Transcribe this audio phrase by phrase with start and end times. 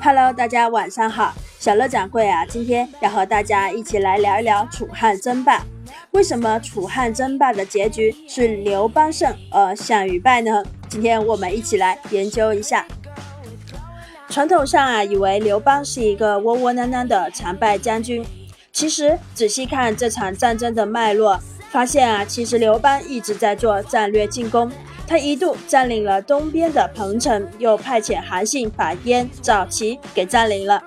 [0.00, 5.62] Hello，大家晚上好，小乐掌柜啊，今天要和大家一起来聊一聊楚汉争霸。
[6.12, 10.62] 为什么楚汉争霸的结局是刘邦胜而项羽败呢？
[10.88, 12.86] 今天我们一起来研究一下。
[14.30, 18.24] 传统上啊，以为刘邦是一个窝窝囊囊的常败将军，
[18.72, 21.38] 其实仔细看这场战争的脉络，
[21.70, 24.70] 发现啊，其实刘邦一直在做战略进攻。
[25.06, 30.82] 他一度占领了东边的彭城，又派遣韩信把燕、赵、齐给占领了。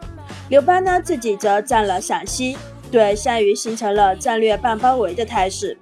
[0.49, 2.55] 刘邦呢，自己则占了陕西，
[2.91, 5.77] 对项羽形成了战略半包围的态势。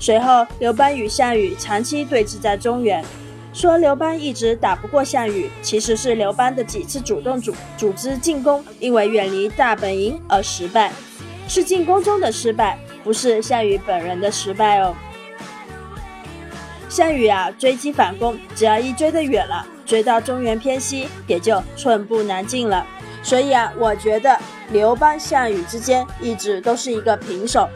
[0.00, 3.04] 随后，刘邦与项羽长期对峙在中原。
[3.52, 10.90] 说刘邦一直打不过项羽，其实是刘邦的几次主动组组织进攻，因为远离大本营而失败，
[11.46, 14.96] 是进攻中的失败，不是项羽本人的失败哦。
[16.88, 22.86] 项羽啊，追击反攻，只要一追得远了，追到中原偏西，也就寸步难进了。
[23.22, 24.38] 所以啊，我觉得
[24.70, 27.68] 刘邦、项羽之间一直都是一个平手。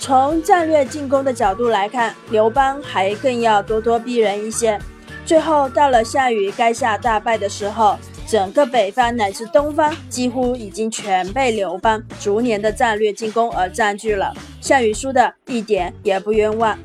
[0.00, 4.78] 从战略进攻的角度来看，刘邦还更要咄咄逼人一些。
[5.26, 14.34] 最后到了项羽垓下大败的时候，整个北方乃至东方几乎已经全被刘邦逐年的战略进攻而占据了。
[14.60, 16.78] 项羽输的一点也不冤枉。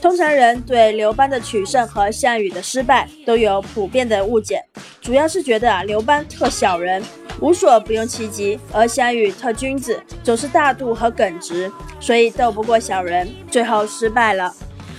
[0.00, 4.64] 通常人对刘邦的取胜和项羽的失败都有普遍的误解，
[5.02, 7.02] 主要是觉得啊刘邦特小人，
[7.40, 14.54] 无所不用其极，而项羽特君子，总是大度和耿直，所以斗不过小人，最后失败了。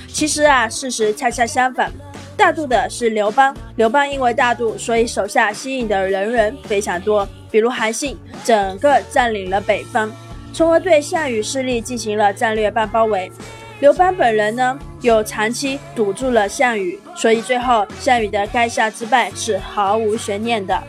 [0.07, 1.91] 其实啊，事实恰恰相反，
[2.37, 10.09] 大度的是刘邦，刘邦因为大度，所以手下吸引的人人非常多，比如韩信，整个占领了北方，
[10.53, 13.31] 从而对项羽势力进行了战略半包围。
[13.79, 20.81] 刘邦本人呢，又长期堵住了项羽，所以最后项羽的垓下之败是毫无悬念的。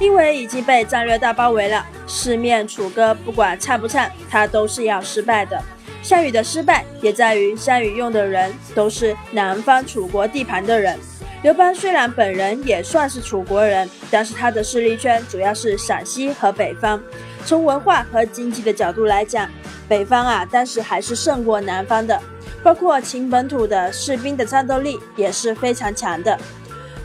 [0.00, 5.60] 因为已经被战略大包围了，四面楚歌，不管唱不唱，他都是要失败的。
[6.08, 10.98] 项羽的失败也在于项羽用的人都是南方楚国地盘的人。
[11.42, 16.98] 刘邦虽然本人也算是楚国人，但是他的势力圈主要是陕西和北方。
[17.44, 19.50] 从文化和经济的角度来讲，
[19.86, 22.18] 北方啊，当时还是胜过南方的，
[22.62, 26.38] 包括秦本土的士兵的战斗力也是非常强的。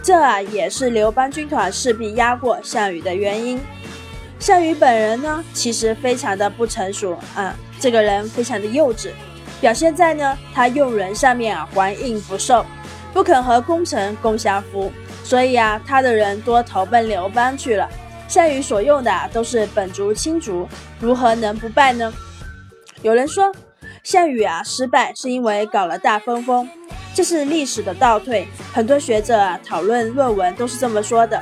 [0.02, 3.60] 这啊，也是刘邦军团势必压过项羽的原因。
[4.44, 9.12] 项羽本人呢，其实非常的不成熟啊，这个人非常的幼稚，
[9.62, 12.66] 表现在呢，他用人上面啊，还硬不受，
[13.14, 14.92] 不肯和功臣共享福，
[15.24, 17.90] 所以啊，他的人多投奔刘邦去了。
[18.28, 20.68] 项羽所用的都是本族亲族，
[21.00, 22.14] 如何能不败呢？
[23.02, 23.50] 有人说，
[24.04, 26.70] 项羽啊失败是因为搞了大分封，
[27.16, 28.46] 这是历史的倒退。
[28.74, 31.42] 很多学者啊讨论论文都是这么说的，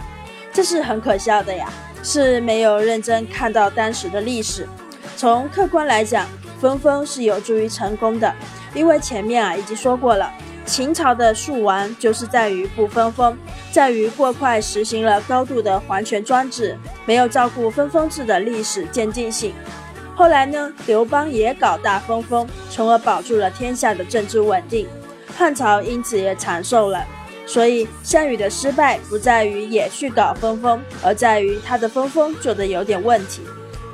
[0.53, 1.67] 这是很可笑的呀，
[2.03, 4.67] 是没有认真看到当时的历史。
[5.15, 6.27] 从客观来讲，
[6.59, 8.33] 分封是有助于成功的，
[8.73, 10.31] 因为前面啊已经说过了，
[10.65, 13.37] 秦朝的树王就是在于不分封，
[13.71, 19.53] 在于过快实行了高度的皇权专制，没有照顾分封制的历史渐进性。
[20.15, 24.87] 后来呢，刘邦也搞大分封，从而保住了天下的政治稳定，
[25.35, 27.03] 汉朝因此也长寿了。
[27.51, 33.41] 所以项羽的失败不在于也去搞分封，而在于他的分封做的有点问题。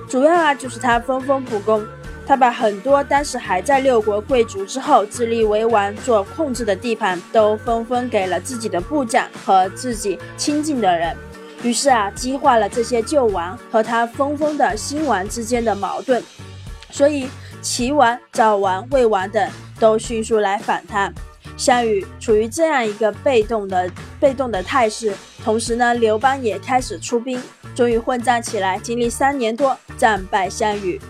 [0.08, 1.84] 主要啊就是他分封不公，
[2.28, 11.18] 他把很多当时还在六国贵族之后自立为王做控制的地盘都分封给了自己的部将和自己亲近的人。
[11.64, 16.24] 于是啊，激化了这些旧王和他封封的新王之间的矛盾，
[16.92, 17.28] 所以
[17.64, 21.12] 齐王、赵王、魏王等都迅速来反他。
[21.58, 25.14] 项羽处于这样一个被动的被动的态势，
[25.44, 27.42] 同时呢，刘邦也开始出兵，
[27.76, 31.02] 终于混战起来，经历三年多，战败项羽。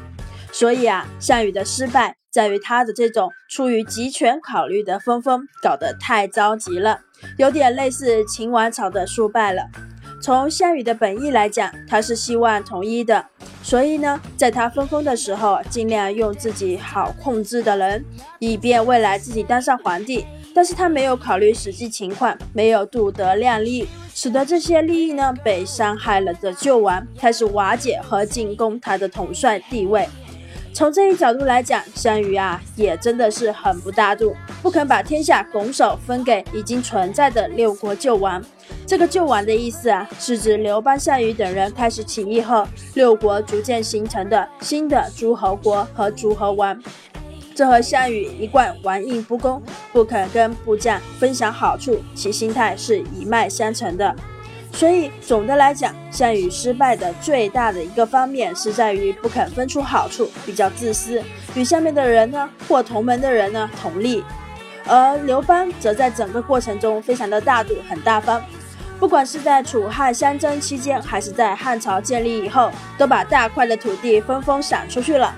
[0.52, 7.02] 所以啊，项羽的失败在于他的这种出于集权考虑的分封搞得太着急了，
[7.38, 9.64] 有点类似秦王朝的输败了。
[10.20, 13.28] 从项羽的本意来讲，他是希望统一的，
[13.62, 18.04] 所以呢，在他分封的时候，尽量用自己好控制的人，
[18.40, 20.26] 以便未来自己当上皇帝。
[20.58, 30.10] 但是他没有考虑实际情况，没有度德量力，使得这些利益呢被伤害了的旧王开始瓦解和进攻他的统帅地位。
[30.74, 38.44] 从这一角度来讲，项羽啊也真的是很不大度，不肯把天下拱手分给已经存在的六国旧王。
[38.88, 46.82] 这个“救王”的意思啊，是指刘邦、项羽等人开始起义后，六国逐渐形成的新的诸侯国和诸侯王。
[47.58, 49.60] 这和项羽一贯玩硬不攻，
[49.92, 54.16] 不肯跟部将分享好处，其心态是一脉相承的。
[54.72, 61.20] 所以总的来讲，项羽失败的最大的一个方面是在于不肯分出好处，比较自私，
[61.56, 64.24] 与下面的人呢或同门的人呢同利。
[64.86, 68.40] 而刘邦则在整个过程中非常的大度，很大方，
[69.00, 72.70] 不管是在楚汉相争期间，还是在汉朝建立以后，
[73.00, 75.36] 都把大块的土地分封散出去了。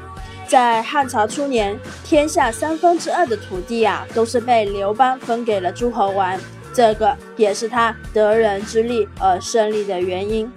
[0.50, 6.36] 在汉朝初年，天下三分之二的土地啊，都是被刘邦分给了诸侯王。
[6.74, 10.52] 这个也是他得人之力而胜利的原因，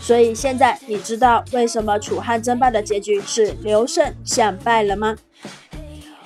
[0.00, 5.16] 所以现在你知道为什么楚汉争霸的结局是刘胜想败了吗？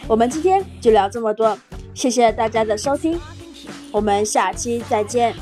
[0.07, 1.59] 我们今天就聊这么多，
[1.93, 3.21] 谢谢大家的收听，
[3.93, 5.35] 我们下期再见。